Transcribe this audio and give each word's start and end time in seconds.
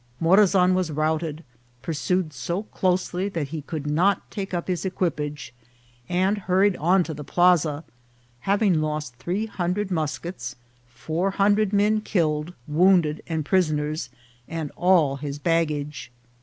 Morazan 0.19 0.73
was 0.73 0.89
routed, 0.91 1.43
pursued 1.83 2.33
so 2.33 2.63
closely 2.63 3.29
that 3.29 3.49
he 3.49 3.61
could 3.61 3.85
not 3.85 4.31
take 4.31 4.51
up 4.51 4.67
his 4.67 4.83
equipage, 4.83 5.53
and 6.09 6.39
hur 6.39 6.61
ried 6.61 6.75
on 6.77 7.03
to 7.03 7.13
the 7.13 7.23
plaza, 7.23 7.83
having 8.39 8.81
lost 8.81 9.15
three 9.17 9.45
hundred 9.45 9.91
mus 9.91 10.17
kets, 10.17 10.55
four 10.87 11.29
hundred 11.29 11.71
men 11.71 12.01
killed, 12.01 12.55
wounded, 12.67 13.21
and 13.27 13.45
prisoners, 13.45 14.09
and 14.47 14.71
all 14.75 15.17
his 15.17 15.37
baggage. 15.37 16.11